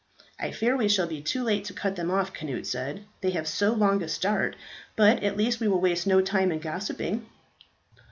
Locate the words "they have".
3.21-3.47